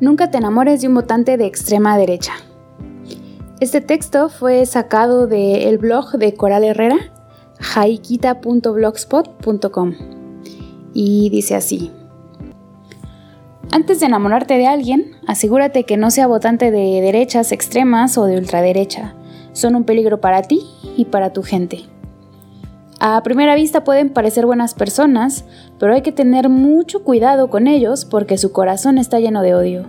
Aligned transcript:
Nunca 0.00 0.30
te 0.30 0.38
enamores 0.38 0.80
de 0.80 0.88
un 0.88 0.94
votante 0.94 1.36
de 1.36 1.46
extrema 1.46 1.96
derecha. 1.96 2.32
Este 3.60 3.80
texto 3.80 4.28
fue 4.28 4.66
sacado 4.66 5.28
del 5.28 5.78
blog 5.78 6.18
de 6.18 6.34
Coral 6.34 6.64
Herrera, 6.64 6.96
jaiquita.blogspot.com, 7.60 9.94
y 10.92 11.30
dice 11.30 11.54
así. 11.54 11.92
Antes 13.70 14.00
de 14.00 14.06
enamorarte 14.06 14.58
de 14.58 14.66
alguien, 14.66 15.12
asegúrate 15.26 15.84
que 15.84 15.96
no 15.96 16.10
sea 16.10 16.26
votante 16.26 16.70
de 16.70 17.00
derechas 17.00 17.52
extremas 17.52 18.18
o 18.18 18.24
de 18.24 18.36
ultraderecha. 18.36 19.14
Son 19.52 19.74
un 19.76 19.84
peligro 19.84 20.20
para 20.20 20.42
ti 20.42 20.60
y 20.96 21.06
para 21.06 21.32
tu 21.32 21.42
gente. 21.42 21.84
A 23.06 23.22
primera 23.22 23.54
vista 23.54 23.84
pueden 23.84 24.08
parecer 24.08 24.46
buenas 24.46 24.72
personas, 24.72 25.44
pero 25.78 25.92
hay 25.92 26.00
que 26.00 26.10
tener 26.10 26.48
mucho 26.48 27.04
cuidado 27.04 27.50
con 27.50 27.66
ellos 27.66 28.06
porque 28.06 28.38
su 28.38 28.50
corazón 28.50 28.96
está 28.96 29.20
lleno 29.20 29.42
de 29.42 29.54
odio. 29.54 29.84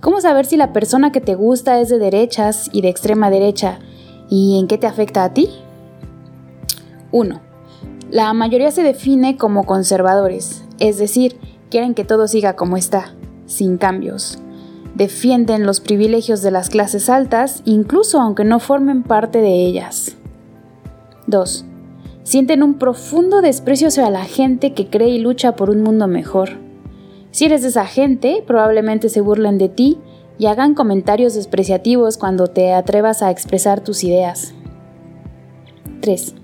¿Cómo 0.00 0.20
saber 0.20 0.46
si 0.46 0.56
la 0.56 0.72
persona 0.72 1.12
que 1.12 1.20
te 1.20 1.36
gusta 1.36 1.78
es 1.78 1.88
de 1.88 2.00
derechas 2.00 2.68
y 2.72 2.82
de 2.82 2.88
extrema 2.88 3.30
derecha 3.30 3.78
y 4.28 4.58
en 4.58 4.66
qué 4.66 4.78
te 4.78 4.88
afecta 4.88 5.22
a 5.22 5.32
ti? 5.32 5.48
1. 7.12 7.40
La 8.10 8.32
mayoría 8.32 8.72
se 8.72 8.82
define 8.82 9.36
como 9.36 9.64
conservadores, 9.64 10.64
es 10.80 10.98
decir, 10.98 11.38
quieren 11.70 11.94
que 11.94 12.04
todo 12.04 12.26
siga 12.26 12.56
como 12.56 12.78
está, 12.78 13.14
sin 13.46 13.78
cambios. 13.78 14.40
Defienden 14.96 15.66
los 15.66 15.78
privilegios 15.78 16.42
de 16.42 16.50
las 16.50 16.68
clases 16.68 17.08
altas, 17.08 17.62
incluso 17.64 18.20
aunque 18.20 18.42
no 18.42 18.58
formen 18.58 19.04
parte 19.04 19.38
de 19.38 19.66
ellas. 19.66 20.16
2. 21.30 21.64
Sienten 22.22 22.62
un 22.62 22.74
profundo 22.74 23.40
desprecio 23.40 23.88
hacia 23.88 24.10
la 24.10 24.24
gente 24.24 24.74
que 24.74 24.88
cree 24.88 25.08
y 25.08 25.18
lucha 25.18 25.56
por 25.56 25.70
un 25.70 25.82
mundo 25.82 26.06
mejor. 26.06 26.58
Si 27.30 27.44
eres 27.44 27.62
de 27.62 27.68
esa 27.68 27.86
gente, 27.86 28.42
probablemente 28.46 29.08
se 29.08 29.20
burlen 29.20 29.58
de 29.58 29.68
ti 29.68 29.98
y 30.38 30.46
hagan 30.46 30.74
comentarios 30.74 31.34
despreciativos 31.34 32.18
cuando 32.18 32.48
te 32.48 32.72
atrevas 32.72 33.22
a 33.22 33.30
expresar 33.30 33.80
tus 33.80 34.04
ideas. 34.04 34.54
3. 36.00 36.34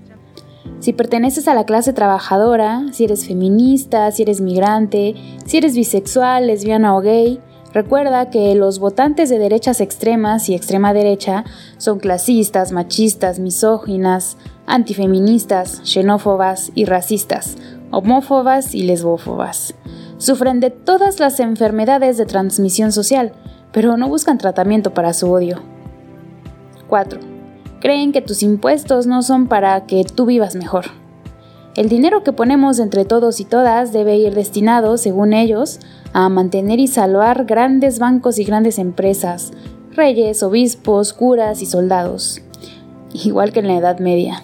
Si 0.79 0.93
perteneces 0.93 1.47
a 1.47 1.55
la 1.55 1.65
clase 1.65 1.93
trabajadora, 1.93 2.85
si 2.91 3.05
eres 3.05 3.25
feminista, 3.25 4.11
si 4.11 4.21
eres 4.21 4.41
migrante, 4.41 5.15
si 5.45 5.57
eres 5.57 5.75
bisexual, 5.75 6.47
lesbiana 6.47 6.95
o 6.95 7.01
gay, 7.01 7.39
Recuerda 7.73 8.29
que 8.29 8.55
los 8.55 8.79
votantes 8.79 9.29
de 9.29 9.39
derechas 9.39 9.81
extremas 9.81 10.49
y 10.49 10.55
extrema 10.55 10.93
derecha 10.93 11.43
son 11.77 11.99
clasistas, 11.99 12.71
machistas, 12.71 13.39
misóginas, 13.39 14.37
antifeministas, 14.65 15.81
xenófobas 15.83 16.71
y 16.75 16.85
racistas, 16.85 17.57
homófobas 17.91 18.73
y 18.73 18.83
lesbófobas. 18.83 19.75
Sufren 20.17 20.59
de 20.59 20.71
todas 20.71 21.19
las 21.19 21.39
enfermedades 21.39 22.17
de 22.17 22.25
transmisión 22.25 22.91
social, 22.91 23.33
pero 23.71 23.97
no 23.97 24.07
buscan 24.07 24.37
tratamiento 24.37 24.93
para 24.93 25.13
su 25.13 25.31
odio. 25.31 25.61
4. 26.87 27.19
Creen 27.79 28.11
que 28.11 28.21
tus 28.21 28.43
impuestos 28.43 29.05
no 29.07 29.21
son 29.21 29.47
para 29.47 29.85
que 29.85 30.03
tú 30.03 30.25
vivas 30.25 30.55
mejor. 30.55 30.85
El 31.75 31.89
dinero 31.89 32.23
que 32.23 32.33
ponemos 32.33 32.79
entre 32.79 33.05
todos 33.05 33.39
y 33.39 33.45
todas 33.45 33.93
debe 33.93 34.17
ir 34.17 34.33
destinado, 34.33 34.97
según 34.97 35.33
ellos, 35.33 35.79
a 36.13 36.29
mantener 36.29 36.79
y 36.79 36.87
salvar 36.87 37.45
grandes 37.45 37.99
bancos 37.99 38.39
y 38.39 38.43
grandes 38.43 38.79
empresas, 38.79 39.51
reyes, 39.91 40.43
obispos, 40.43 41.13
curas 41.13 41.61
y 41.61 41.65
soldados, 41.65 42.41
igual 43.13 43.51
que 43.51 43.59
en 43.59 43.67
la 43.67 43.77
Edad 43.77 43.99
Media. 43.99 44.43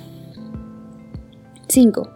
5. 1.68 2.10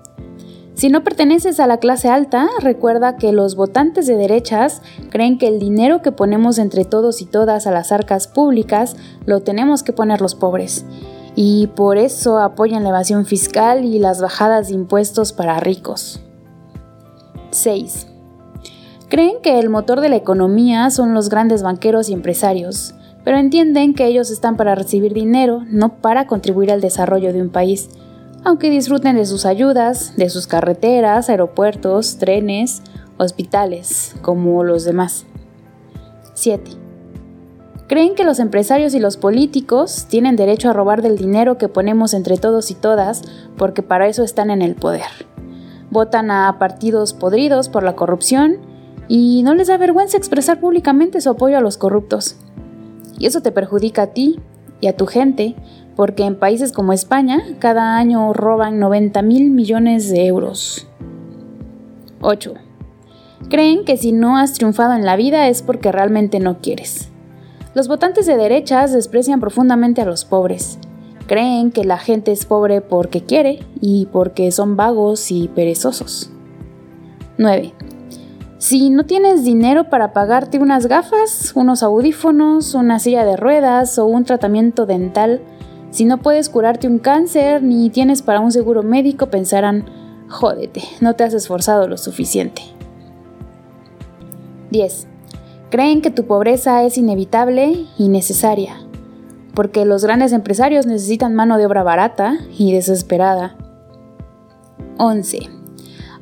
Si 0.75 0.89
no 0.89 1.03
perteneces 1.03 1.59
a 1.59 1.65
la 1.65 1.77
clase 1.77 2.07
alta, 2.07 2.47
recuerda 2.61 3.17
que 3.17 3.31
los 3.31 3.55
votantes 3.55 4.05
de 4.05 4.15
derechas 4.15 4.83
creen 5.09 5.39
que 5.39 5.47
el 5.47 5.59
dinero 5.59 6.03
que 6.03 6.11
ponemos 6.11 6.59
entre 6.59 6.85
todos 6.85 7.21
y 7.21 7.25
todas 7.25 7.65
a 7.65 7.71
las 7.71 7.91
arcas 7.91 8.27
públicas 8.27 8.95
lo 9.25 9.41
tenemos 9.41 9.81
que 9.81 9.93
poner 9.93 10.21
los 10.21 10.35
pobres 10.35 10.85
y 11.39 11.67
por 11.67 11.97
eso 11.97 12.39
apoyan 12.39 12.81
la 12.81 12.89
evasión 12.89 13.27
fiscal 13.27 13.85
y 13.85 13.99
las 13.99 14.21
bajadas 14.21 14.69
de 14.69 14.73
impuestos 14.73 15.33
para 15.33 15.59
ricos. 15.59 16.19
6. 17.51 18.07
Creen 19.09 19.37
que 19.41 19.57
el 19.59 19.69
motor 19.69 20.01
de 20.01 20.09
la 20.09 20.17
economía 20.17 20.89
son 20.89 21.13
los 21.13 21.29
grandes 21.29 21.63
banqueros 21.63 22.09
y 22.09 22.13
empresarios, 22.13 22.93
pero 23.23 23.37
entienden 23.37 23.93
que 23.93 24.05
ellos 24.05 24.29
están 24.29 24.57
para 24.57 24.75
recibir 24.75 25.13
dinero, 25.13 25.63
no 25.69 26.01
para 26.01 26.27
contribuir 26.27 26.73
al 26.73 26.81
desarrollo 26.81 27.31
de 27.31 27.41
un 27.41 27.49
país, 27.49 27.89
aunque 28.43 28.69
disfruten 28.69 29.15
de 29.15 29.25
sus 29.25 29.45
ayudas, 29.45 30.13
de 30.17 30.29
sus 30.29 30.45
carreteras, 30.45 31.29
aeropuertos, 31.29 32.17
trenes, 32.17 32.81
hospitales, 33.17 34.13
como 34.21 34.65
los 34.65 34.83
demás. 34.83 35.25
7. 36.33 36.71
Creen 37.87 38.13
que 38.13 38.25
los 38.25 38.39
empresarios 38.39 38.93
y 38.93 38.99
los 38.99 39.15
políticos 39.15 40.07
tienen 40.09 40.35
derecho 40.35 40.69
a 40.69 40.73
robar 40.73 41.01
del 41.01 41.17
dinero 41.17 41.57
que 41.57 41.69
ponemos 41.69 42.13
entre 42.13 42.37
todos 42.37 42.71
y 42.71 42.75
todas 42.75 43.21
porque 43.55 43.83
para 43.83 44.07
eso 44.07 44.23
están 44.23 44.49
en 44.49 44.61
el 44.61 44.75
poder. 44.75 45.07
Votan 45.91 46.29
a 46.29 46.57
partidos 46.59 47.13
podridos 47.13 47.69
por 47.69 47.83
la 47.83 47.95
corrupción 47.95 48.66
y 49.07 49.43
no 49.43 49.55
les 49.55 49.67
da 49.67 49.77
vergüenza 49.77 50.17
expresar 50.17 50.59
públicamente 50.59 51.21
su 51.21 51.29
apoyo 51.29 51.57
a 51.57 51.61
los 51.61 51.77
corruptos. 51.77 52.37
Y 53.17 53.25
eso 53.25 53.41
te 53.41 53.51
perjudica 53.51 54.03
a 54.03 54.07
ti 54.07 54.39
y 54.81 54.87
a 54.87 54.95
tu 54.95 55.05
gente 55.05 55.55
porque 55.95 56.23
en 56.23 56.35
países 56.35 56.71
como 56.71 56.93
España 56.93 57.41
cada 57.59 57.97
año 57.97 58.31
roban 58.33 58.79
90 58.79 59.21
mil 59.23 59.49
millones 59.49 60.09
de 60.09 60.27
euros. 60.27 60.87
8. 62.21 62.53
Creen 63.49 63.85
que 63.85 63.97
si 63.97 64.11
no 64.11 64.37
has 64.37 64.53
triunfado 64.53 64.93
en 64.93 65.05
la 65.05 65.15
vida 65.15 65.47
es 65.47 65.61
porque 65.61 65.91
realmente 65.91 66.39
no 66.39 66.59
quieres. 66.59 67.09
Los 67.73 67.87
votantes 67.87 68.25
de 68.25 68.37
derechas 68.37 68.91
desprecian 68.91 69.39
profundamente 69.39 70.01
a 70.01 70.05
los 70.05 70.25
pobres. 70.25 70.79
Creen 71.27 71.71
que 71.71 71.83
la 71.83 71.97
gente 71.97 72.31
es 72.31 72.45
pobre 72.45 72.81
porque 72.81 73.21
quiere 73.21 73.59
y 73.81 74.07
porque 74.11 74.51
son 74.51 74.75
vagos 74.77 75.31
y 75.31 75.47
perezosos. 75.47 76.31
9. 77.37 77.73
Si 78.59 78.89
no 78.89 79.05
tienes 79.05 79.43
dinero 79.43 79.89
para 79.89 80.13
pagarte 80.13 80.57
unas 80.57 80.87
gafas, 80.87 81.51
unos 81.55 81.83
audífonos, 81.83 82.73
una 82.73 82.97
silla 82.97 83.23
de 83.23 83.37
ruedas 83.37 83.99
o 83.99 84.05
un 84.07 84.23
tratamiento 84.23 84.87
dental, 84.87 85.41
si 85.91 86.05
no 86.05 86.17
puedes 86.17 86.49
curarte 86.49 86.87
un 86.87 86.97
cáncer 86.97 87.61
ni 87.61 87.91
tienes 87.91 88.23
para 88.23 88.39
un 88.39 88.51
seguro 88.51 88.81
médico, 88.81 89.27
pensarán, 89.27 89.85
jódete, 90.27 90.81
no 91.01 91.15
te 91.15 91.23
has 91.23 91.35
esforzado 91.35 91.87
lo 91.87 91.97
suficiente. 91.97 92.63
10. 94.71 95.07
Creen 95.69 96.01
que 96.01 96.11
tu 96.11 96.25
pobreza 96.25 96.83
es 96.83 96.97
inevitable 96.97 97.85
y 97.97 98.09
necesaria, 98.09 98.81
porque 99.53 99.85
los 99.85 100.03
grandes 100.03 100.33
empresarios 100.33 100.87
necesitan 100.87 101.35
mano 101.35 101.59
de 101.59 101.67
obra 101.67 101.83
barata 101.83 102.39
y 102.57 102.73
desesperada. 102.73 103.55
11. 104.97 105.56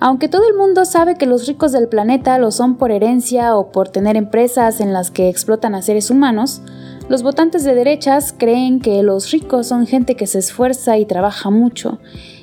Aunque 0.06 0.28
todo 0.28 0.48
el 0.48 0.56
mundo 0.56 0.86
sabe 0.86 1.16
que 1.16 1.26
los 1.26 1.48
ricos 1.48 1.72
del 1.72 1.88
planeta 1.88 2.38
lo 2.38 2.52
son 2.52 2.76
por 2.76 2.92
herencia 2.92 3.56
o 3.56 3.72
por 3.72 3.90
tener 3.90 4.18
empresas 4.18 4.80
en 4.80 4.94
las 4.94 5.10
que 5.10 5.30
explotan 5.30 5.74
a 5.74 5.82
seres 5.82 6.12
humanos, 6.12 6.62
los 7.10 7.24
votantes 7.24 7.64
de 7.64 7.74
derechas 7.74 8.32
creen 8.32 8.82
que 8.82 9.02
los 9.02 9.32
ricos 9.32 9.66
son 9.66 9.88
gente 9.88 10.16
que 10.16 10.28
se 10.28 10.38
esfuerza 10.38 11.00
y 11.00 11.08
trabaja 11.08 11.50
mucho, 11.50 11.98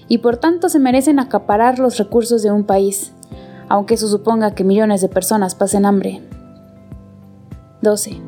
y 0.09 0.19
por 0.19 0.39
tanto 0.39 0.69
se 0.69 0.81
merecen 0.81 1.21
acaparar 1.21 1.79
los 1.79 1.99
recursos 1.99 2.43
de 2.43 2.51
un 2.51 2.65
país, 2.65 3.13
aunque 3.69 3.95
eso 3.95 4.09
suponga 4.09 4.57
que 4.57 4.65
millones 4.65 5.01
de 5.01 5.09
personas 5.09 5.55
pasen 5.55 5.87
hambre. 5.87 6.21
12. 7.81 8.21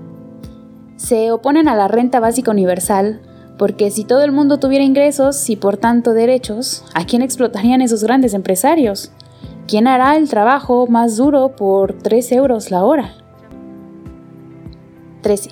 Se 0.95 1.33
oponen 1.33 1.66
a 1.66 1.75
la 1.75 1.89
renta 1.89 2.21
básica 2.21 2.53
universal 2.53 3.21
porque 3.59 3.91
si 3.91 4.05
todo 4.05 4.22
el 4.22 4.31
mundo 4.31 4.59
tuviera 4.59 4.84
ingresos 4.84 5.51
y 5.51 5.56
por 5.56 5.77
tanto 5.77 6.12
derechos, 6.12 6.84
¿a 6.95 7.05
quién 7.05 7.22
explotarían 7.22 7.83
esos 7.83 8.05
grandes 8.05 8.34
empresarios? 8.34 9.12
¿Quién 9.66 9.86
hará 9.86 10.16
el 10.16 10.28
trabajo 10.28 10.86
más 10.86 11.16
duro 11.16 11.56
por 11.56 11.94
3 11.94 12.32
euros 12.32 12.71
la 12.71 12.84
hora? 12.84 13.15
13. 15.22 15.50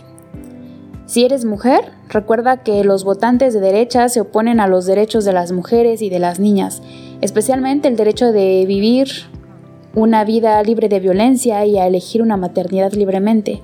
Si 1.07 1.25
eres 1.25 1.47
mujer, 1.47 1.93
recuerda 2.09 2.63
que 2.63 2.85
los 2.85 3.05
votantes 3.05 3.55
de 3.55 3.61
derecha 3.61 4.11
se 4.11 4.21
oponen 4.21 4.61
a 4.61 4.67
los 4.67 4.85
derechos 4.85 5.25
de 5.25 5.33
las 5.33 5.51
mujeres 5.53 6.03
y 6.03 6.11
de 6.11 6.19
las 6.19 6.41
niñas, 6.41 6.83
especialmente 7.23 7.89
el 7.89 7.97
derecho 7.97 8.33
de 8.33 8.67
vivir 8.67 9.09
una 9.95 10.25
vida 10.25 10.63
libre 10.63 10.91
de 10.91 11.01
violencia 11.01 11.65
y 11.65 11.79
a 11.79 11.87
elegir 11.87 12.21
una 12.21 12.37
maternidad 12.37 12.93
libremente. 12.93 13.63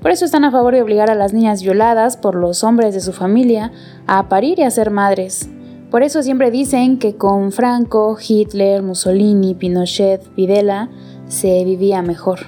Por 0.00 0.12
eso 0.12 0.24
están 0.24 0.44
a 0.44 0.50
favor 0.50 0.74
de 0.74 0.82
obligar 0.82 1.10
a 1.10 1.14
las 1.14 1.34
niñas 1.34 1.62
violadas 1.62 2.16
por 2.16 2.34
los 2.34 2.64
hombres 2.64 2.94
de 2.94 3.00
su 3.00 3.12
familia 3.12 3.70
a 4.06 4.30
parir 4.30 4.58
y 4.58 4.62
a 4.62 4.70
ser 4.70 4.90
madres. 4.90 5.50
Por 5.90 6.04
eso 6.04 6.22
siempre 6.22 6.52
dicen 6.52 6.98
que 6.98 7.16
con 7.16 7.50
Franco, 7.50 8.16
Hitler, 8.16 8.80
Mussolini, 8.80 9.54
Pinochet, 9.54 10.22
Videla 10.36 10.88
se 11.26 11.64
vivía 11.64 12.00
mejor. 12.00 12.40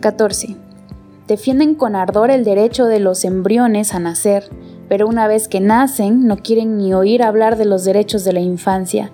14. 0.00 0.56
Defienden 1.28 1.74
con 1.74 1.94
ardor 1.94 2.30
el 2.30 2.44
derecho 2.44 2.86
de 2.86 2.98
los 2.98 3.26
embriones 3.26 3.92
a 3.92 3.98
nacer, 3.98 4.48
pero 4.88 5.06
una 5.06 5.28
vez 5.28 5.48
que 5.48 5.60
nacen 5.60 6.26
no 6.26 6.38
quieren 6.38 6.78
ni 6.78 6.94
oír 6.94 7.22
hablar 7.22 7.58
de 7.58 7.66
los 7.66 7.84
derechos 7.84 8.24
de 8.24 8.32
la 8.32 8.40
infancia. 8.40 9.10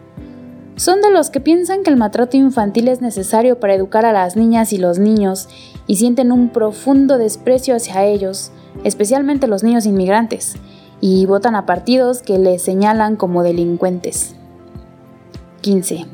Son 0.76 1.00
de 1.00 1.10
los 1.10 1.30
que 1.30 1.40
piensan 1.40 1.82
que 1.82 1.90
el 1.90 1.96
maltrato 1.96 2.36
infantil 2.36 2.86
es 2.88 3.00
necesario 3.00 3.58
para 3.58 3.74
educar 3.74 4.04
a 4.04 4.12
las 4.12 4.36
niñas 4.36 4.72
y 4.72 4.78
los 4.78 5.00
niños 5.00 5.48
y 5.88 5.96
sienten 5.96 6.30
un 6.30 6.50
profundo 6.50 7.18
desprecio 7.18 7.74
hacia 7.74 8.04
ellos, 8.04 8.52
especialmente 8.84 9.48
los 9.48 9.64
niños 9.64 9.84
inmigrantes, 9.84 10.54
y 11.02 11.26
votan 11.26 11.56
a 11.56 11.66
partidos 11.66 12.22
que 12.22 12.38
les 12.38 12.62
señalan 12.62 13.16
como 13.16 13.42
delincuentes. 13.42 14.36
15. 15.60 16.06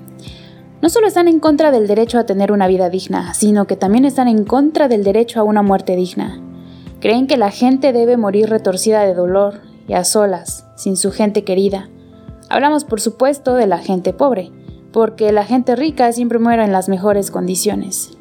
No 0.81 0.89
solo 0.89 1.07
están 1.07 1.29
en 1.29 1.41
contra 1.41 1.71
del 1.71 1.87
derecho 1.87 2.19
a 2.19 2.25
tener 2.25 2.51
una 2.53 2.67
vida 2.67 2.89
digna, 2.89 3.35
sino 3.35 3.67
que 3.67 3.77
también 3.77 4.07
están 4.07 4.29
en 4.29 4.45
contra 4.45 4.89
del 4.89 5.05
derecho 5.05 5.41
a 5.41 5.43
una 5.43 5.61
muerte 5.61 5.95
digna. 5.95 6.41
Creen 7.01 7.27
que 7.27 7.37
la 7.37 7.51
gente 7.51 7.93
debe 7.93 8.17
morir 8.17 8.49
retorcida 8.49 9.03
de 9.03 9.13
dolor 9.13 9.61
y 9.87 9.93
a 9.93 10.05
solas, 10.05 10.65
sin 10.75 10.97
su 10.97 11.13
gente 11.13 11.45
querida. 11.45 11.91
Hablamos 12.49 12.85
por 12.85 13.03
supuesto 13.03 13.55
de 13.55 13.67
la 13.67 13.79
gente 13.79 14.15
pobre, 14.15 14.51
porque 14.91 15.33
la 15.33 15.45
gente 15.45 15.77
rica 15.77 16.11
siempre 16.13 16.39
muere 16.39 16.65
en 16.65 16.73
las 16.73 16.89
mejores 16.89 17.31
condiciones. 17.31 18.13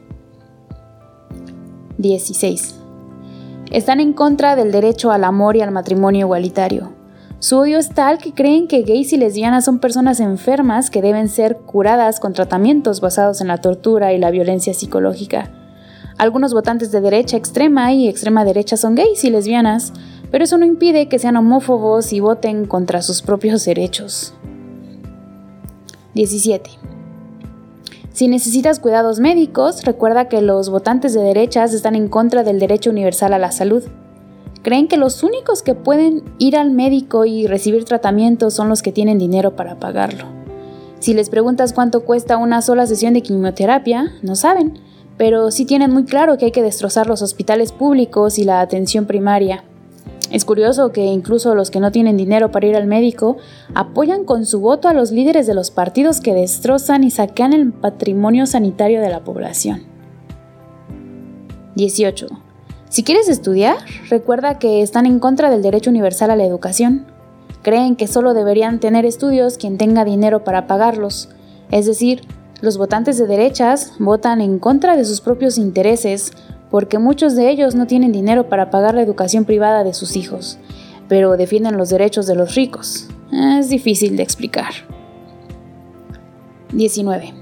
16. 1.98 2.87
Están 3.72 4.00
en 4.00 4.14
contra 4.14 4.56
del 4.56 4.72
derecho 4.72 5.12
al 5.12 5.26
amor 5.26 5.58
y 5.58 5.62
al 5.62 5.72
matrimonio 5.72 6.28
igualitario. 6.28 6.94
Su 7.40 7.58
odio 7.58 7.78
es 7.78 7.90
tal 7.90 8.18
que 8.18 8.34
creen 8.34 8.68
que 8.68 8.84
gays 8.84 9.12
y 9.12 9.18
lesbianas 9.18 9.66
son 9.66 9.80
personas 9.80 10.22
enfermas 10.22 10.90
que 10.90 11.02
deben 11.02 11.28
ser 11.28 11.58
curadas 11.58 12.22
con 12.22 12.32
tratamientos 12.32 13.02
basados 13.02 13.42
en 13.42 13.50
la 13.50 13.58
tortura 13.58 14.14
y 14.14 14.20
la 14.20 14.32
violencia 14.32 14.74
psicológica. 14.74 15.52
Algunos 16.18 16.54
votantes 16.54 16.92
de 16.92 17.02
derecha 17.02 17.36
extrema 17.36 17.92
y 17.94 18.08
extrema 18.08 18.46
derecha 18.46 18.78
son 18.78 18.96
gays 18.96 19.24
y 19.26 19.30
lesbianas, 19.30 19.92
pero 20.32 20.46
eso 20.46 20.58
no 20.58 20.66
impide 20.66 21.10
que 21.10 21.20
sean 21.20 21.36
homófobos 21.36 22.14
y 22.14 22.22
voten 22.22 22.66
contra 22.66 23.02
sus 23.02 23.22
propios 23.22 23.66
derechos. 23.66 24.34
17. 26.16 26.97
Si 28.18 28.28
necesitas 28.28 28.80
cuidados 28.80 29.20
médicos, 29.20 29.84
recuerda 29.84 30.28
que 30.28 30.42
los 30.42 30.72
votantes 30.72 31.14
de 31.14 31.22
derechas 31.22 31.72
están 31.76 31.94
en 31.94 32.08
contra 32.08 32.42
del 32.42 32.58
derecho 32.58 32.90
universal 32.90 33.32
a 33.32 33.38
la 33.38 33.52
salud. 33.52 33.84
Creen 34.64 34.88
que 34.88 34.98
los 34.98 35.22
únicos 35.22 35.62
que 35.62 35.76
pueden 35.76 36.24
ir 36.40 36.58
al 36.58 36.72
médico 36.72 37.26
y 37.26 37.46
recibir 37.46 37.86
tratamiento 37.86 38.50
son 38.50 38.70
los 38.70 38.82
que 38.82 38.92
tienen 38.92 39.20
dinero 39.20 39.56
para 39.56 39.76
pagarlo. 39.76 40.26
Si 40.98 41.14
les 41.14 41.30
preguntas 41.30 41.74
cuánto 41.74 42.06
cuesta 42.06 42.38
una 42.38 42.64
sola 42.64 42.88
sesión 42.88 43.14
de 43.14 43.22
quimioterapia, 43.22 44.12
no 44.24 44.36
saben, 44.36 44.80
pero 45.16 45.52
sí 45.52 45.66
tienen 45.66 45.92
muy 45.92 46.06
claro 46.06 46.40
que 46.40 46.46
hay 46.46 46.52
que 46.52 46.64
destrozar 46.64 47.06
los 47.06 47.22
hospitales 47.22 47.72
públicos 47.72 48.40
y 48.40 48.46
la 48.46 48.62
atención 48.62 49.06
primaria. 49.06 49.64
Es 50.32 50.44
curioso 50.44 50.92
que 50.92 51.06
incluso 51.06 51.56
los 51.56 51.72
que 51.72 51.80
no 51.80 51.92
tienen 51.92 52.18
dinero 52.18 52.52
para 52.52 52.68
ir 52.68 52.76
al 52.76 52.86
médico 52.86 53.38
apoyan 53.74 54.26
con 54.26 54.46
su 54.46 54.60
voto 54.60 54.90
a 54.90 54.94
los 54.94 55.12
líderes 55.12 55.48
de 55.48 55.54
los 55.54 55.72
partidos 55.72 56.20
que 56.20 56.34
destrozan 56.34 57.04
y 57.04 57.12
saquean 57.12 57.54
el 57.54 57.72
patrimonio 57.72 58.46
sanitario 58.46 59.00
de 59.00 59.10
la 59.10 59.24
población. 59.24 59.84
18. 61.76 62.28
Si 62.90 63.04
quieres 63.04 63.30
estudiar, 63.30 63.78
recuerda 64.10 64.60
que 64.60 64.82
están 64.82 65.06
en 65.06 65.20
contra 65.20 65.50
del 65.50 65.62
derecho 65.62 65.90
universal 65.90 66.32
a 66.32 66.36
la 66.36 66.46
educación. 66.46 67.06
Creen 67.62 67.96
que 67.96 68.08
solo 68.08 68.34
deberían 68.34 68.80
tener 68.80 69.06
estudios 69.06 69.58
quien 69.58 69.78
tenga 69.78 70.04
dinero 70.04 70.44
para 70.44 70.68
pagarlos. 70.68 71.30
Es 71.72 71.86
decir, 71.86 72.22
los 72.62 72.78
votantes 72.78 73.18
de 73.18 73.28
derechas 73.28 73.94
votan 74.00 74.42
en 74.42 74.60
contra 74.60 74.98
de 74.98 75.06
sus 75.06 75.22
propios 75.22 75.58
intereses 75.58 76.32
porque 76.70 77.00
muchos 77.00 77.36
de 77.36 77.50
ellos 77.50 77.76
no 77.76 77.88
tienen 77.88 78.12
dinero 78.12 78.50
para 78.50 78.70
pagar 78.70 78.96
la 78.96 79.02
educación 79.02 79.46
privada 79.46 79.84
de 79.84 79.94
sus 79.94 80.16
hijos, 80.16 80.58
pero 81.08 81.38
defienden 81.38 81.78
los 81.78 81.90
derechos 81.90 82.28
de 82.28 82.36
los 82.36 82.56
ricos. 82.56 83.08
Es 83.32 83.70
difícil 83.70 84.18
de 84.18 84.24
explicar. 84.24 84.72
19. 86.74 87.34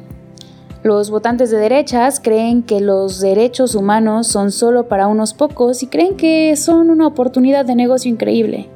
Los 0.84 1.10
votantes 1.10 1.50
de 1.50 1.58
derechas 1.58 2.20
creen 2.20 2.62
que 2.62 2.80
los 2.80 3.20
derechos 3.20 3.74
humanos 3.74 4.28
son 4.28 4.52
solo 4.52 4.88
para 4.88 5.08
unos 5.08 5.34
pocos 5.34 5.82
y 5.82 5.88
creen 5.88 6.16
que 6.16 6.56
son 6.56 6.92
una 6.92 7.08
oportunidad 7.08 7.66
de 7.66 7.74
negocio 7.74 8.12
increíble. 8.12 8.70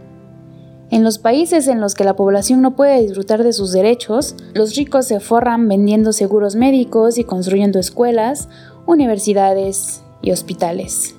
En 0.90 1.04
los 1.04 1.20
países 1.20 1.68
en 1.68 1.80
los 1.82 1.94
que 1.94 2.04
la 2.04 2.16
población 2.16 2.64
no 2.64 2.76
puede 2.76 3.00
disfrutar 3.02 3.44
de 3.44 3.54
sus 3.54 3.72
derechos, 3.72 4.36
los 4.56 4.76
ricos 4.76 5.06
se 5.06 5.20
forran 5.20 5.68
vendiendo 5.68 6.12
seguros 6.12 6.56
médicos 6.56 7.20
y 7.20 7.24
construyendo 7.24 7.78
escuelas, 7.78 8.50
universidades 8.88 10.02
y 10.22 10.32
hospitales. 10.32 11.16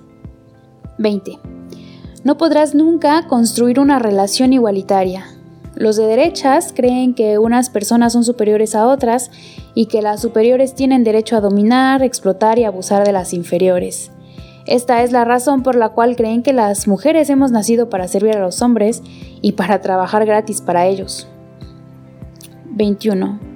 20. 0.98 1.38
No 2.24 2.36
podrás 2.36 2.74
nunca 2.74 3.26
construir 3.26 3.80
una 3.80 3.98
relación 3.98 4.52
igualitaria. 4.52 5.24
Los 5.74 5.96
de 5.96 6.06
derechas 6.06 6.74
creen 6.74 7.14
que 7.14 7.38
unas 7.38 7.70
personas 7.70 8.12
son 8.12 8.24
superiores 8.24 8.74
a 8.74 8.86
otras 8.86 9.30
y 9.74 9.86
que 9.86 10.02
las 10.02 10.20
superiores 10.20 10.74
tienen 10.74 11.04
derecho 11.04 11.36
a 11.36 11.40
dominar, 11.40 12.02
explotar 12.02 12.58
y 12.58 12.64
abusar 12.64 13.06
de 13.06 13.12
las 13.12 13.32
inferiores. 13.32 14.10
Esta 14.66 15.02
es 15.02 15.10
la 15.10 15.24
razón 15.24 15.62
por 15.62 15.76
la 15.76 15.90
cual 15.90 16.16
creen 16.16 16.42
que 16.42 16.52
las 16.52 16.86
mujeres 16.86 17.30
hemos 17.30 17.50
nacido 17.50 17.88
para 17.88 18.08
servir 18.08 18.36
a 18.36 18.40
los 18.40 18.60
hombres 18.60 19.02
y 19.40 19.52
para 19.52 19.80
trabajar 19.80 20.26
gratis 20.26 20.60
para 20.60 20.86
ellos. 20.86 21.26
21. 22.66 23.49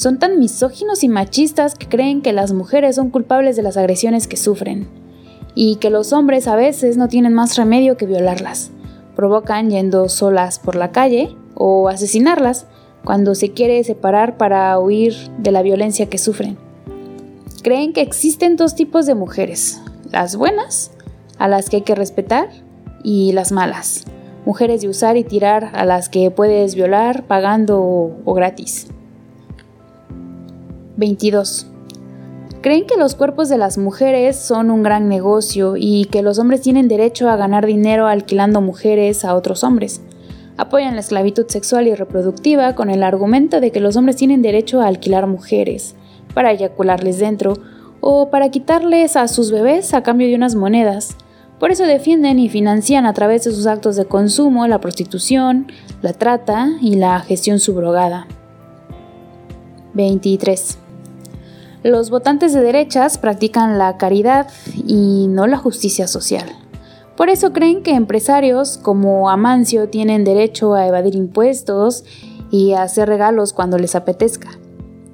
Son 0.00 0.18
tan 0.18 0.38
misóginos 0.38 1.04
y 1.04 1.10
machistas 1.10 1.74
que 1.74 1.86
creen 1.86 2.22
que 2.22 2.32
las 2.32 2.54
mujeres 2.54 2.96
son 2.96 3.10
culpables 3.10 3.54
de 3.54 3.62
las 3.62 3.76
agresiones 3.76 4.28
que 4.28 4.38
sufren 4.38 4.88
y 5.54 5.76
que 5.76 5.90
los 5.90 6.14
hombres 6.14 6.48
a 6.48 6.56
veces 6.56 6.96
no 6.96 7.06
tienen 7.06 7.34
más 7.34 7.58
remedio 7.58 7.98
que 7.98 8.06
violarlas. 8.06 8.70
Provocan 9.14 9.68
yendo 9.68 10.08
solas 10.08 10.58
por 10.58 10.74
la 10.74 10.90
calle 10.90 11.36
o 11.54 11.90
asesinarlas 11.90 12.64
cuando 13.04 13.34
se 13.34 13.50
quiere 13.50 13.84
separar 13.84 14.38
para 14.38 14.78
huir 14.78 15.14
de 15.36 15.50
la 15.50 15.60
violencia 15.60 16.08
que 16.08 16.16
sufren. 16.16 16.56
Creen 17.62 17.92
que 17.92 18.00
existen 18.00 18.56
dos 18.56 18.74
tipos 18.74 19.04
de 19.04 19.14
mujeres, 19.14 19.82
las 20.10 20.34
buenas, 20.34 20.92
a 21.36 21.46
las 21.46 21.68
que 21.68 21.76
hay 21.76 21.82
que 21.82 21.94
respetar, 21.94 22.48
y 23.04 23.32
las 23.32 23.52
malas, 23.52 24.06
mujeres 24.46 24.80
de 24.80 24.88
usar 24.88 25.18
y 25.18 25.24
tirar 25.24 25.72
a 25.74 25.84
las 25.84 26.08
que 26.08 26.30
puedes 26.30 26.74
violar 26.74 27.24
pagando 27.24 27.82
o, 27.82 28.32
gratis. 28.32 28.86
22. 31.00 31.66
Creen 32.60 32.86
que 32.86 32.98
los 32.98 33.14
cuerpos 33.14 33.48
de 33.48 33.56
las 33.56 33.78
mujeres 33.78 34.36
son 34.36 34.70
un 34.70 34.82
gran 34.82 35.08
negocio 35.08 35.76
y 35.78 36.04
que 36.04 36.22
los 36.22 36.38
hombres 36.38 36.60
tienen 36.60 36.88
derecho 36.88 37.30
a 37.30 37.36
ganar 37.36 37.64
dinero 37.64 38.06
alquilando 38.06 38.60
mujeres 38.60 39.24
a 39.24 39.34
otros 39.34 39.64
hombres. 39.64 40.02
Apoyan 40.58 40.94
la 40.94 41.00
esclavitud 41.00 41.46
sexual 41.48 41.88
y 41.88 41.94
reproductiva 41.94 42.74
con 42.74 42.90
el 42.90 43.02
argumento 43.02 43.60
de 43.60 43.72
que 43.72 43.80
los 43.80 43.96
hombres 43.96 44.16
tienen 44.16 44.42
derecho 44.42 44.82
a 44.82 44.88
alquilar 44.88 45.26
mujeres 45.26 45.94
para 46.34 46.52
eyacularles 46.52 47.18
dentro 47.18 47.54
o 48.02 48.28
para 48.28 48.50
quitarles 48.50 49.16
a 49.16 49.26
sus 49.26 49.50
bebés 49.50 49.94
a 49.94 50.02
cambio 50.02 50.28
de 50.28 50.34
unas 50.34 50.54
monedas. 50.54 51.16
Por 51.58 51.70
eso 51.70 51.84
defienden 51.84 52.38
y 52.38 52.50
financian 52.50 53.06
a 53.06 53.14
través 53.14 53.44
de 53.44 53.52
sus 53.52 53.66
actos 53.66 53.96
de 53.96 54.04
consumo 54.04 54.66
la 54.66 54.82
prostitución, 54.82 55.72
la 56.02 56.12
trata 56.12 56.68
y 56.82 56.96
la 56.96 57.20
gestión 57.20 57.58
subrogada. 57.58 58.26
23. 59.94 60.89
Los 61.82 62.10
votantes 62.10 62.52
de 62.52 62.60
derechas 62.60 63.16
practican 63.16 63.78
la 63.78 63.96
caridad 63.96 64.48
y 64.86 65.28
no 65.28 65.46
la 65.46 65.56
justicia 65.56 66.06
social. 66.06 66.44
Por 67.16 67.30
eso 67.30 67.54
creen 67.54 67.82
que 67.82 67.94
empresarios 67.94 68.76
como 68.76 69.30
Amancio 69.30 69.88
tienen 69.88 70.24
derecho 70.24 70.74
a 70.74 70.86
evadir 70.86 71.14
impuestos 71.14 72.04
y 72.50 72.72
a 72.72 72.82
hacer 72.82 73.08
regalos 73.08 73.54
cuando 73.54 73.78
les 73.78 73.94
apetezca. 73.94 74.50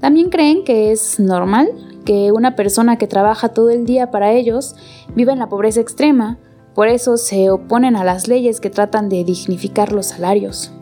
También 0.00 0.28
creen 0.28 0.64
que 0.64 0.90
es 0.90 1.20
normal 1.20 1.68
que 2.04 2.32
una 2.32 2.56
persona 2.56 2.96
que 2.96 3.06
trabaja 3.06 3.50
todo 3.50 3.70
el 3.70 3.86
día 3.86 4.10
para 4.10 4.32
ellos 4.32 4.74
viva 5.14 5.32
en 5.32 5.38
la 5.38 5.48
pobreza 5.48 5.80
extrema, 5.80 6.38
por 6.74 6.88
eso 6.88 7.16
se 7.16 7.48
oponen 7.50 7.96
a 7.96 8.04
las 8.04 8.26
leyes 8.28 8.60
que 8.60 8.70
tratan 8.70 9.08
de 9.08 9.24
dignificar 9.24 9.92
los 9.92 10.06
salarios. 10.06 10.72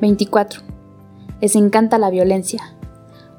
24. 0.00 0.60
Les 1.40 1.56
encanta 1.56 1.98
la 1.98 2.10
violencia. 2.10 2.75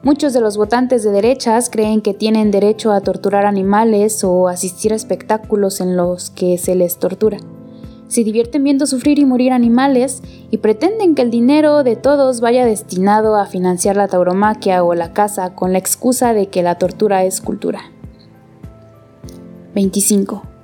Muchos 0.04 0.32
de 0.32 0.42
los 0.42 0.58
votantes 0.58 1.04
de 1.04 1.12
derechas 1.12 1.70
creen 1.70 2.02
que 2.02 2.14
tienen 2.14 2.52
derecho 2.52 2.92
a 2.92 3.02
torturar 3.02 3.46
animales 3.46 4.24
o 4.24 4.48
asistir 4.48 4.94
a 4.94 4.96
espectáculos 4.96 5.82
en 5.82 5.98
los 5.98 6.30
que 6.30 6.58
se 6.58 6.76
les 6.76 6.98
tortura. 6.98 7.38
Se 8.08 8.24
divierten 8.24 8.64
viendo 8.64 8.86
sufrir 8.86 9.20
y 9.20 9.26
morir 9.26 9.52
animales 9.52 10.22
y 10.50 10.58
pretenden 10.58 11.14
que 11.14 11.24
el 11.24 11.32
dinero 11.32 11.84
de 11.84 11.96
todos 11.96 12.40
vaya 12.42 12.66
destinado 12.66 13.36
a 13.36 13.48
financiar 13.48 13.98
la 13.98 14.08
tauromaquia 14.08 14.84
o 14.84 14.94
la 14.94 15.14
caza 15.14 15.56
con 15.56 15.74
la 15.74 15.80
excusa 15.80 16.34
de 16.34 16.48
que 16.48 16.64
la 16.64 16.78
tortura 16.78 17.26
es 17.26 17.42
cultura. 17.42 17.82
25. 19.74 20.57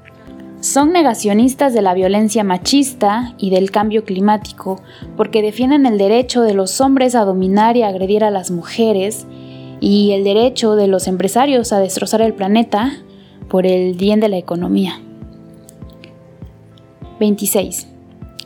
Son 0.63 0.93
negacionistas 0.93 1.73
de 1.73 1.81
la 1.81 1.93
violencia 1.93 2.45
machista 2.45 3.33
y 3.37 3.49
del 3.49 3.69
cambio 3.69 4.05
climático 4.05 4.81
porque 5.17 5.41
defienden 5.41 5.85
el 5.85 5.97
derecho 5.97 6.41
de 6.41 6.53
los 6.53 6.79
hombres 6.79 7.15
a 7.15 7.25
dominar 7.25 7.75
y 7.75 7.81
agredir 7.81 8.23
a 8.23 8.31
las 8.31 8.49
mujeres 8.49 9.27
y 9.81 10.11
el 10.13 10.23
derecho 10.23 10.77
de 10.77 10.87
los 10.87 11.09
empresarios 11.09 11.73
a 11.73 11.79
destrozar 11.79 12.21
el 12.21 12.33
planeta 12.33 12.93
por 13.49 13.67
el 13.67 13.93
bien 13.95 14.21
de 14.21 14.29
la 14.29 14.37
economía. 14.37 15.01
26. 17.19 17.89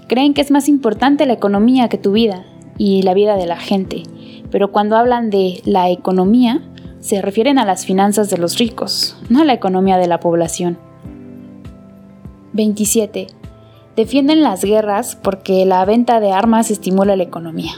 Creen 0.07 0.33
que 0.33 0.41
es 0.41 0.49
más 0.49 0.69
importante 0.69 1.27
la 1.27 1.33
economía 1.33 1.87
que 1.87 1.99
tu 1.99 2.13
vida 2.13 2.45
y 2.79 3.03
la 3.03 3.13
vida 3.13 3.35
de 3.35 3.45
la 3.45 3.57
gente. 3.57 4.01
pero 4.49 4.71
cuando 4.71 4.97
hablan 4.97 5.29
de 5.29 5.61
la 5.65 5.91
economía, 5.91 6.63
se 6.99 7.21
refieren 7.21 7.59
a 7.59 7.65
las 7.65 7.85
finanzas 7.85 8.31
de 8.31 8.39
los 8.39 8.57
ricos, 8.57 9.15
no 9.29 9.41
a 9.41 9.45
la 9.45 9.53
economía 9.53 9.97
de 9.97 10.07
la 10.07 10.19
población. 10.19 10.86
27. 12.57 13.27
Defienden 13.95 14.41
las 14.41 14.63
guerras 14.63 15.15
porque 15.15 15.63
la 15.65 15.85
venta 15.85 16.19
de 16.19 16.31
armas 16.31 16.71
estimula 16.71 17.15
la 17.15 17.23
economía. 17.23 17.71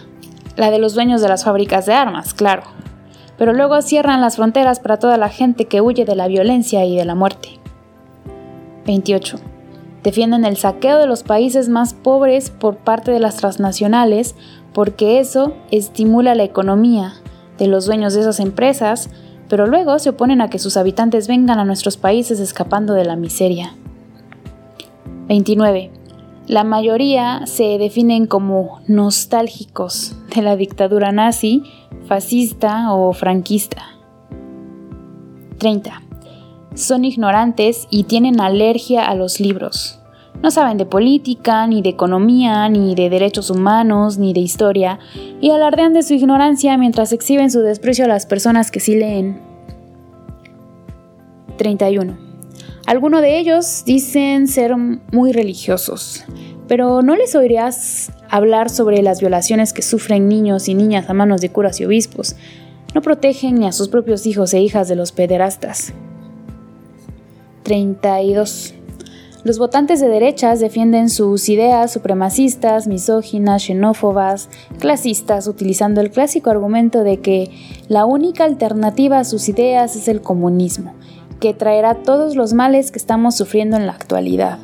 La 0.56 0.72
de 0.72 0.80
los 0.80 0.94
dueños 0.94 1.22
de 1.22 1.28
las 1.28 1.44
fábricas 1.44 1.86
de 1.86 1.94
armas, 1.94 2.34
claro. 2.34 2.64
Pero 3.38 3.54
luego 3.54 3.82
cierran 3.82 4.22
las 4.22 4.38
fronteras 4.38 4.80
para 4.80 4.98
toda 4.98 5.18
la 5.18 5.30
gente 5.30 5.66
que 5.66 5.82
huye 5.82 6.06
de 6.06 6.16
la 6.16 6.28
violencia 6.28 6.86
y 6.86 6.96
de 6.96 7.04
la 7.04 7.14
muerte. 7.14 7.60
28. 8.86 9.38
Defienden 10.02 10.46
el 10.46 10.56
saqueo 10.56 10.98
de 10.98 11.08
los 11.08 11.24
países 11.24 11.68
más 11.68 11.94
pobres 11.94 12.50
por 12.50 12.78
parte 12.78 13.12
de 13.12 13.20
las 13.20 13.36
transnacionales 13.36 14.36
porque 14.74 15.20
eso 15.20 15.54
estimula 15.72 16.36
la 16.36 16.44
economía 16.44 17.16
de 17.58 17.68
los 17.68 17.86
dueños 17.86 18.14
de 18.14 18.22
esas 18.22 18.40
empresas, 18.40 19.10
pero 19.50 19.68
luego 19.68 20.00
se 20.00 20.12
oponen 20.12 20.40
a 20.40 20.50
que 20.50 20.58
sus 20.58 20.78
habitantes 20.78 21.28
vengan 21.28 21.60
a 21.60 21.66
nuestros 21.66 21.98
países 21.98 22.40
escapando 22.40 22.94
de 22.94 23.04
la 23.04 23.18
miseria. 23.18 23.74
29. 25.30 25.92
La 26.48 26.64
mayoría 26.64 27.46
se 27.46 27.78
definen 27.78 28.26
como 28.26 28.82
nostálgicos 28.88 30.16
de 30.36 30.42
la 30.42 30.56
dictadura 30.56 31.12
nazi, 31.12 31.62
fascista 32.08 32.92
o 32.94 33.14
franquista. 33.14 33.84
30. 35.60 36.02
Son 36.74 37.06
ignorantes 37.06 37.88
y 37.92 38.06
tienen 38.06 38.42
alergia 38.42 39.06
a 39.06 39.14
los 39.14 39.40
libros. 39.40 40.00
No 40.42 40.50
saben 40.50 40.78
de 40.78 40.88
política, 40.88 41.68
ni 41.68 41.84
de 41.84 41.90
economía, 41.90 42.68
ni 42.70 42.96
de 42.96 43.12
derechos 43.12 43.52
humanos, 43.52 44.18
ni 44.18 44.34
de 44.34 44.40
historia, 44.40 44.98
y 45.40 45.52
alardean 45.52 45.94
de 45.94 46.02
su 46.02 46.16
ignorancia 46.16 46.76
mientras 46.78 47.12
exhiben 47.12 47.52
su 47.52 47.60
desprecio 47.60 48.06
a 48.06 48.08
las 48.08 48.26
personas 48.26 48.72
que 48.72 48.80
sí 48.80 48.96
leen. 48.96 49.40
31. 51.58 52.29
Algunos 52.90 53.22
de 53.22 53.38
ellos 53.38 53.84
dicen 53.86 54.48
ser 54.48 54.76
muy 54.76 55.32
religiosos, 55.32 56.24
pero 56.68 57.04
¿no 57.04 57.16
les 57.16 57.36
oirías 57.36 58.12
hablar 58.32 58.72
sobre 58.72 59.04
las 59.04 59.20
violaciones 59.20 59.74
que 59.74 59.84
sufren 59.84 60.28
niños 60.28 60.68
y 60.68 60.74
niñas 60.74 61.08
a 61.08 61.14
manos 61.14 61.40
de 61.40 61.52
curas 61.52 61.80
y 61.80 61.86
obispos? 61.86 62.36
No 62.96 63.04
protegen 63.04 63.60
ni 63.60 63.68
a 63.68 63.74
sus 63.74 63.90
propios 63.90 64.26
hijos 64.26 64.56
e 64.56 64.62
hijas 64.62 64.88
de 64.88 64.96
los 64.96 65.12
pederastas. 65.12 65.94
32. 67.62 68.74
Los 69.44 69.60
votantes 69.60 70.00
de 70.00 70.08
derechas 70.08 70.60
defienden 70.60 71.12
sus 71.12 71.48
ideas 71.48 71.94
supremacistas, 71.94 72.88
misóginas, 72.88 73.66
xenófobas, 73.66 74.50
clasistas, 74.80 75.46
utilizando 75.46 76.02
el 76.02 76.10
clásico 76.10 76.50
argumento 76.50 77.04
de 77.04 77.20
que 77.20 77.52
la 77.88 78.06
única 78.06 78.46
alternativa 78.46 79.20
a 79.20 79.26
sus 79.26 79.48
ideas 79.48 79.96
es 79.96 80.08
el 80.08 80.24
comunismo 80.24 80.96
que 81.40 81.54
traerá 81.54 81.96
todos 81.96 82.36
los 82.36 82.54
males 82.54 82.92
que 82.92 83.00
estamos 83.00 83.36
sufriendo 83.36 83.78
en 83.78 83.86
la 83.86 83.94
actualidad. 83.94 84.60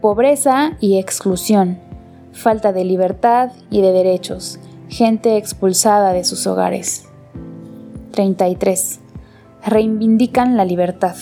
Pobreza 0.00 0.76
y 0.80 0.98
exclusión, 0.98 1.78
falta 2.32 2.72
de 2.72 2.84
libertad 2.84 3.52
y 3.70 3.82
de 3.82 3.92
derechos, 3.92 4.58
gente 4.88 5.36
expulsada 5.36 6.12
de 6.12 6.24
sus 6.24 6.46
hogares. 6.46 7.06
33. 8.12 9.00
Reivindican 9.64 10.56
la 10.56 10.64
libertad. 10.64 11.16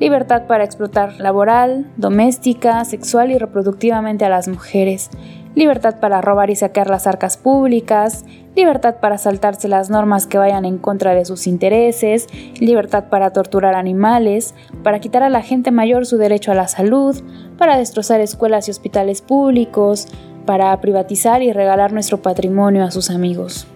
Libertad 0.00 0.46
para 0.46 0.62
explotar 0.62 1.18
laboral, 1.18 1.90
doméstica, 1.96 2.84
sexual 2.84 3.32
y 3.32 3.38
reproductivamente 3.38 4.24
a 4.24 4.28
las 4.28 4.46
mujeres, 4.46 5.10
libertad 5.56 5.98
para 5.98 6.20
robar 6.20 6.50
y 6.50 6.56
saquear 6.56 6.88
las 6.88 7.08
arcas 7.08 7.36
públicas, 7.36 8.24
libertad 8.54 8.96
para 9.00 9.18
saltarse 9.18 9.66
las 9.66 9.90
normas 9.90 10.28
que 10.28 10.38
vayan 10.38 10.64
en 10.64 10.78
contra 10.78 11.14
de 11.14 11.24
sus 11.24 11.48
intereses, 11.48 12.28
libertad 12.60 13.06
para 13.10 13.32
torturar 13.32 13.74
animales, 13.74 14.54
para 14.84 15.00
quitar 15.00 15.24
a 15.24 15.30
la 15.30 15.42
gente 15.42 15.72
mayor 15.72 16.06
su 16.06 16.16
derecho 16.16 16.52
a 16.52 16.54
la 16.54 16.68
salud, 16.68 17.20
para 17.58 17.76
destrozar 17.76 18.20
escuelas 18.20 18.68
y 18.68 18.70
hospitales 18.70 19.20
públicos, 19.20 20.06
para 20.46 20.80
privatizar 20.80 21.42
y 21.42 21.52
regalar 21.52 21.92
nuestro 21.92 22.22
patrimonio 22.22 22.84
a 22.84 22.92
sus 22.92 23.10
amigos. 23.10 23.66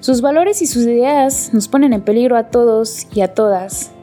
Sus 0.00 0.20
valores 0.20 0.62
y 0.62 0.66
sus 0.66 0.82
ideas 0.82 1.54
nos 1.54 1.68
ponen 1.68 1.92
en 1.92 2.02
peligro 2.02 2.36
a 2.36 2.50
todos 2.50 3.06
y 3.14 3.20
a 3.20 3.34
todas. 3.34 3.93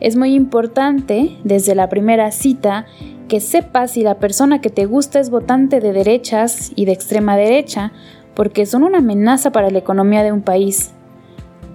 Es 0.00 0.16
muy 0.16 0.34
importante, 0.34 1.36
desde 1.44 1.74
la 1.74 1.88
primera 1.88 2.30
cita, 2.32 2.86
que 3.28 3.40
sepas 3.40 3.92
si 3.92 4.02
la 4.02 4.18
persona 4.18 4.60
que 4.60 4.70
te 4.70 4.86
gusta 4.86 5.20
es 5.20 5.30
votante 5.30 5.80
de 5.80 5.92
derechas 5.92 6.72
y 6.74 6.86
de 6.86 6.92
extrema 6.92 7.36
derecha, 7.36 7.92
porque 8.34 8.64
son 8.64 8.82
una 8.82 8.98
amenaza 8.98 9.52
para 9.52 9.70
la 9.70 9.78
economía 9.78 10.22
de 10.22 10.32
un 10.32 10.40
país, 10.40 10.90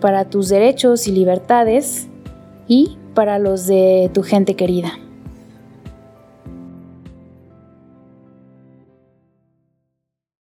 para 0.02 0.26
tus 0.26 0.50
derechos 0.50 1.08
y 1.08 1.12
libertades 1.12 2.08
y 2.68 2.98
para 3.14 3.40
los 3.40 3.68
de 3.68 4.10
tu 4.14 4.24
gente 4.24 4.56
querida. 4.56 4.94